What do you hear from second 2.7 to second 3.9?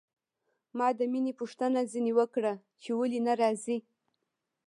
چې ولې نه راځي.